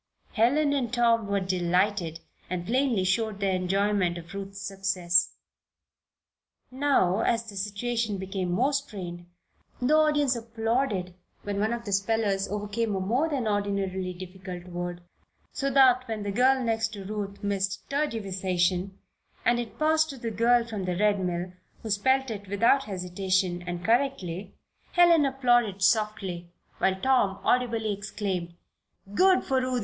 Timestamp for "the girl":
16.23-16.63, 20.17-20.65